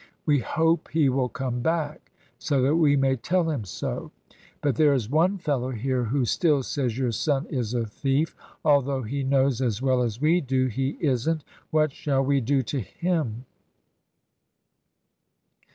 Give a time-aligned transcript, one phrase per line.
[0.25, 4.11] We hope he will come back, so that we may tell him so.
[4.59, 8.35] But there is one fellow here who still says your son is a thief,
[8.65, 11.43] although he knows as well as we do he isn't.
[11.69, 13.45] What shall we do to him?"